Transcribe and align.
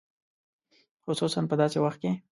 خصوصاً 1.05 1.41
په 1.49 1.55
داسې 1.61 1.77
وخت 1.85 1.99
کې. 2.03 2.11